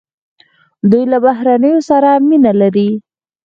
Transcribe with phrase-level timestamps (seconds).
[0.89, 2.89] دوی له بهرنیانو سره مینه لري.